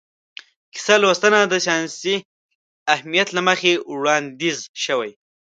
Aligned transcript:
کیسه 0.73 0.95
لوستنه 1.01 1.39
د 1.47 1.53
ساینسي 1.65 2.15
اهمیت 2.93 3.27
له 3.33 3.41
مخې 3.47 3.71
وړاندیز 3.91 4.57
شوې. 4.83 5.11